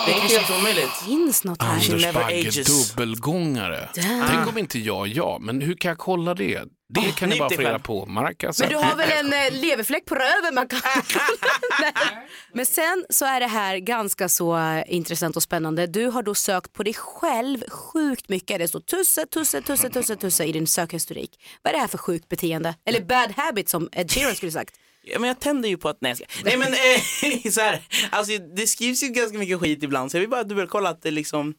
[0.07, 0.91] Det är helt omöjligt.
[1.07, 1.81] finns något här.
[1.81, 2.89] She Anders never Bagge, ages.
[2.89, 3.89] dubbelgångare.
[3.95, 4.27] Damn.
[4.29, 6.63] Tänk om inte jag ja, men hur kan jag kolla det?
[6.95, 7.83] Det Oh, kan ni bara dig få reda själv.
[7.83, 8.07] på.
[8.07, 8.61] Marcus.
[8.61, 10.81] Men du har väl en eh, leverfläck på röven man kan
[11.81, 11.93] Nej.
[12.55, 15.87] Men sen så är det här ganska så eh, intressant och spännande.
[15.87, 18.59] Du har då sökt på dig själv sjukt mycket.
[18.59, 21.31] Det står tusse, tusse, tusse, tusse, tusse i din sökhistorik.
[21.63, 22.75] Vad är det här för sjukt beteende?
[22.87, 24.75] Eller bad habit som Ed Sheeran skulle sagt.
[25.03, 26.27] Ja, men jag tänder ju på att, nej jag ska.
[26.45, 30.21] Nej men eh, så här, alltså det skrivs ju ganska mycket skit ibland så jag
[30.21, 31.55] vill bara dubbelkolla att det liksom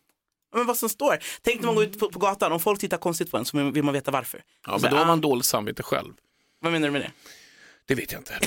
[0.55, 1.19] men vad som står.
[1.41, 3.71] Tänk när man går ut på, på gatan, om folk tittar konstigt på en så
[3.71, 4.43] vill man veta varför.
[4.67, 6.13] Ja, Så men då här, har man ah, dåligt samvete själv.
[6.61, 7.11] Vad menar du med det?
[7.89, 8.39] Det vet jag inte.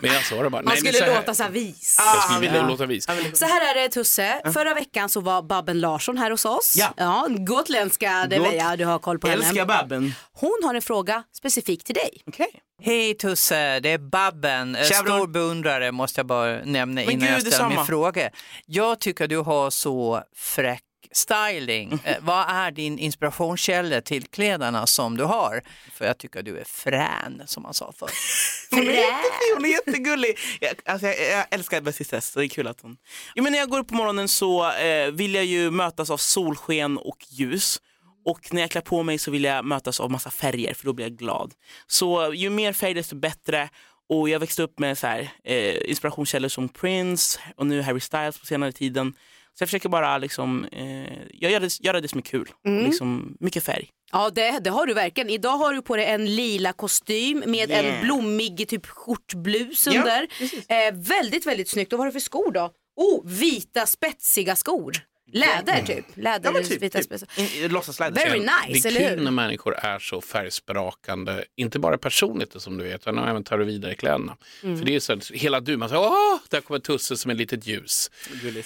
[0.00, 0.62] men jag sa det bara.
[0.62, 1.96] Man Nej, men skulle så här- låta så här vis.
[1.98, 2.68] Jag skulle Ah, vilja ja.
[2.68, 3.04] låta vis.
[3.34, 6.74] Så här är det Tusse, förra veckan så var Babben Larsson här hos oss.
[6.96, 7.26] Ja.
[7.38, 8.54] gotländska, det Gott.
[8.54, 9.44] jag, du har koll på henne.
[9.46, 10.14] Älskar Babben.
[10.32, 12.22] Hon har en fråga specifikt till dig.
[12.26, 12.50] Okej.
[12.82, 14.76] Hej Tusse, det är Babben.
[14.76, 15.16] En Tja, bror.
[15.18, 18.30] Stor beundrare måste jag bara nämna innan gud, jag ställer min fråga.
[18.66, 22.00] Jag tycker du har så fräck styling.
[22.04, 25.62] Eh, vad är din inspirationskälla till kläderna som du har?
[25.92, 28.10] För jag tycker du är frän som man sa förr.
[28.70, 30.38] Hon är jättefin, hon är jättegullig.
[30.60, 32.96] Jag, alltså, jag, jag älskar i så det är kul att hon...
[33.34, 36.16] Jo, men när jag går upp på morgonen så eh, vill jag ju mötas av
[36.16, 37.80] solsken och ljus.
[38.24, 40.92] Och när jag klär på mig så vill jag mötas av massa färger för då
[40.92, 41.52] blir jag glad.
[41.86, 43.68] Så ju mer färg desto bättre.
[44.08, 48.38] Och jag växte upp med så här, eh, inspirationskällor som Prince och nu Harry Styles
[48.38, 49.14] på senare tiden.
[49.58, 52.48] Så jag försöker bara liksom, eh, jag gör det, göra det som är kul.
[52.66, 52.84] Mm.
[52.84, 53.88] Liksom, mycket färg.
[54.12, 55.30] Ja det, det har du verkligen.
[55.30, 57.86] Idag har du på dig en lila kostym med Yeah.
[58.00, 60.22] en blommig typ skjortblus Ja, under.
[60.68, 61.92] eh, väldigt väldigt snyggt.
[61.92, 62.70] Och vad har du för skor då?
[62.96, 64.92] Oh, vita spetsiga skor.
[65.32, 66.04] Läder typ.
[66.14, 67.70] Läder, Ja, men typ, vita typ.
[67.72, 68.14] Låtsasläder.
[68.24, 72.78] Very det nice, är eller kul när människor är så färgsprakande, inte bara personligt som
[72.78, 74.36] du vet, utan även tar det vidare i kläderna.
[74.62, 74.78] Mm.
[74.78, 77.36] För det är så att hela du, man säger åh, där kommer Tusse som ett
[77.36, 78.10] litet ljus.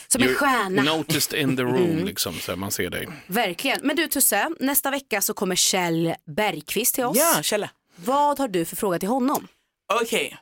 [0.08, 0.82] Som en stjärna.
[0.82, 2.04] Noticed in the room, Mm.
[2.04, 3.08] liksom, så man ser dig.
[3.26, 3.80] Verkligen.
[3.82, 7.16] Men du Tusse, nästa vecka så kommer Kjell Bergqvist till oss.
[7.18, 7.70] Ja, Kjelle.
[7.96, 9.48] Vad har du för fråga till honom?
[10.02, 10.36] Okej.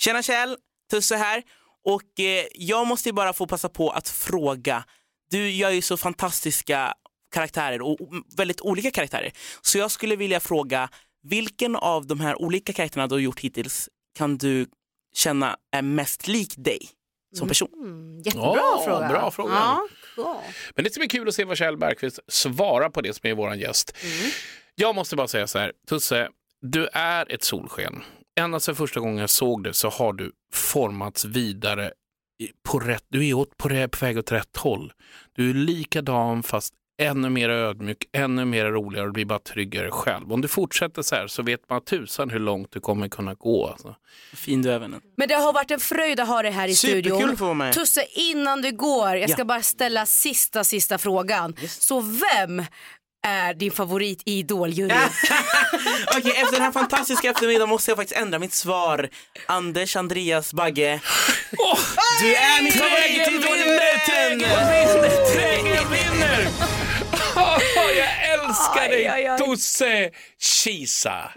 [0.00, 0.56] Tjena Kjell,
[0.90, 1.42] Tusse här.
[1.84, 4.84] Och eh, jag måste ju bara få passa på att fråga.
[5.30, 6.94] Du gör ju så fantastiska
[7.34, 7.98] karaktärer och
[8.36, 9.32] väldigt olika karaktärer.
[9.62, 10.88] Så jag skulle vilja fråga,
[11.22, 14.66] vilken av de här olika karaktärerna du har gjort hittills kan du
[15.14, 16.78] känna är mest lik dig
[17.34, 18.22] som person?
[18.24, 19.08] Jättebra Ja, fråga.
[19.08, 19.52] bra fråga.
[19.54, 20.36] Ja, cool.
[20.74, 23.34] Men det ska bli kul att se vad Kjell Bergqvist svarar på det som är
[23.34, 23.96] vår gäst.
[24.02, 24.30] Mm.
[24.74, 26.28] Jag måste bara säga så här, Tusse,
[26.60, 28.02] du är ett solsken.
[28.40, 31.92] Ända sedan första gången jag såg det så har du formats vidare
[32.62, 34.92] på rätt, du är åt, på, på väg åt rätt håll.
[35.32, 40.32] Du är likadan fast ännu mer ödmjuk, ännu mer roligare och blir bara tryggare själv.
[40.32, 43.66] Om du fortsätter så här så vet man tusan hur långt du kommer kunna gå.
[43.66, 43.94] Alltså.
[44.34, 44.78] Fin du är.
[45.16, 47.30] Men det har varit en fröjd att ha dig här i Superkul studion.
[47.30, 47.74] att få vara med.
[47.74, 49.44] Tusse, innan du går, jag ska Ja.
[49.44, 51.56] bara ställa sista, sista frågan.
[51.68, 52.62] Så vem
[53.26, 54.92] är din favorit i Idol-juryn?
[56.16, 59.08] Okej, efter den här fantastiska eftermiddagen måste jag faktiskt ändra mitt svar.
[59.46, 61.00] Anders, Andreas, Bagge.
[62.20, 65.32] du är min favorit Trägen vinner!
[65.34, 66.48] Trägen vinner!
[67.96, 69.38] jag älskar dig.
[69.38, 70.10] Tusse
[70.40, 71.32] Kisa.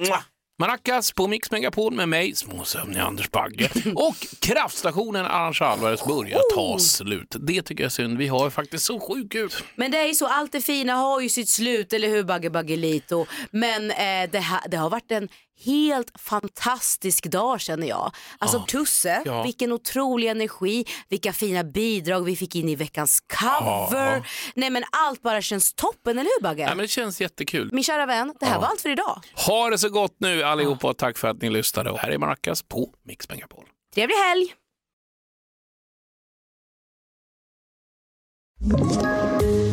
[0.62, 3.70] Maracas på Mix Megapol med mig, småsömnig Anders Bagge.
[3.96, 7.36] Och kraftstationen Arantxa Alvarez börjar ta slut.
[7.40, 8.18] Det tycker jag är synd.
[8.18, 9.50] Vi har ju faktiskt så sjukt kul.
[9.76, 12.50] Men det är ju så, allt det fina har ju sitt slut, eller hur Bagge
[12.50, 13.26] Baggelito?
[13.52, 15.30] Men eh, det, ha, det har varit en
[15.66, 18.12] helt fantastisk dag känner jag.
[18.38, 18.66] Alltså Ja.
[18.68, 19.44] Tusse, Ja.
[19.44, 24.16] vilken otrolig energi, vilka fina bidrag vi fick in i veckans cover.
[24.18, 24.24] Ja.
[24.56, 26.62] Nej men allt bara känns toppen, eller hur Bagge?
[26.64, 27.70] Ja, men det känns jättekul.
[27.74, 29.22] Min kära vän, det här var allt för idag.
[29.48, 31.92] Ha det så gott nu allihopa och tack för att ni lyssnade.
[31.92, 33.66] Och här är Maracas på Mix Megapol.
[33.94, 34.54] Trevlig helg!